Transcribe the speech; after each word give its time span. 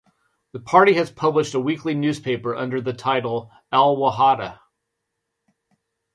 The 0.53 0.59
party 0.59 0.93
has 0.95 1.11
published 1.11 1.53
a 1.53 1.59
weekly 1.59 1.93
newspaper 1.93 2.55
under 2.55 2.81
the 2.81 2.91
title 2.91 3.51
of 3.51 3.51
"Al 3.71 3.97
Wahada". 3.97 4.57